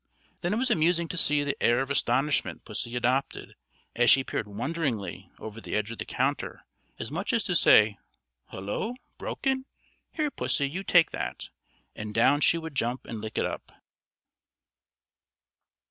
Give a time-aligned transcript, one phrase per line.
[0.41, 3.53] Then it was amusing to see the air of astonishment pussy adopted,
[3.95, 6.65] as she peered wonderingly over the edge of the counter,
[6.97, 7.99] as much as to say,
[8.49, 8.95] "Hullo!
[9.19, 9.65] broken?
[10.11, 11.49] Here, pussy, you take that."
[11.95, 13.71] And down she would jump and lick it up.